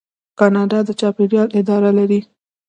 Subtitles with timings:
[0.39, 2.19] کاناډا د چاپیریال اداره لري.